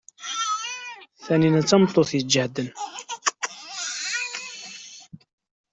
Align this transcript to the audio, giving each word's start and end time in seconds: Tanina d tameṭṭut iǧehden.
Tanina 1.25 1.61
d 1.63 1.65
tameṭṭut 1.69 2.11
iǧehden. 2.19 2.69